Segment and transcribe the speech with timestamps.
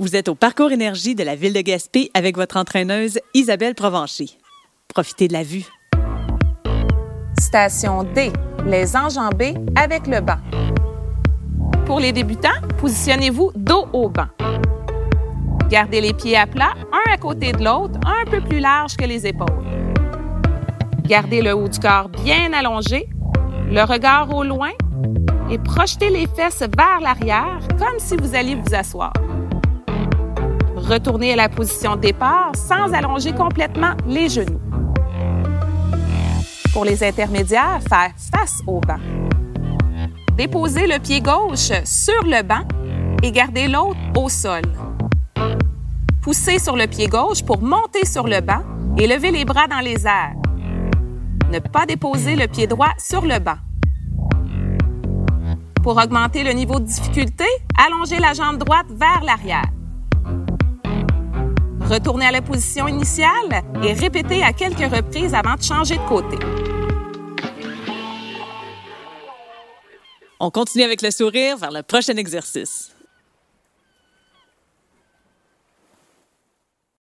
[0.00, 4.30] Vous êtes au parcours énergie de la ville de Gaspé avec votre entraîneuse Isabelle Provencher.
[4.88, 5.66] Profitez de la vue.
[7.38, 8.32] Station D,
[8.64, 10.38] les enjambées avec le banc.
[11.84, 14.28] Pour les débutants, positionnez-vous dos au banc.
[15.68, 19.04] Gardez les pieds à plat, un à côté de l'autre, un peu plus large que
[19.04, 19.66] les épaules.
[21.04, 23.06] Gardez le haut du corps bien allongé,
[23.70, 24.70] le regard au loin
[25.50, 29.12] et projetez les fesses vers l'arrière comme si vous alliez vous asseoir.
[30.90, 34.60] Retournez à la position de départ sans allonger complètement les genoux.
[36.72, 38.98] Pour les intermédiaires, faire face au banc.
[40.36, 42.66] Déposez le pied gauche sur le banc
[43.22, 44.62] et gardez l'autre au sol.
[46.22, 48.62] Poussez sur le pied gauche pour monter sur le banc
[48.98, 50.34] et lever les bras dans les airs.
[51.52, 53.58] Ne pas déposer le pied droit sur le banc.
[55.84, 57.44] Pour augmenter le niveau de difficulté,
[57.78, 59.70] allongez la jambe droite vers l'arrière.
[61.90, 66.38] Retournez à la position initiale et répétez à quelques reprises avant de changer de côté.
[70.38, 72.94] On continue avec le sourire vers le prochain exercice.